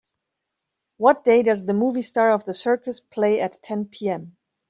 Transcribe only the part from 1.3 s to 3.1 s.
does the movie Star of the Circus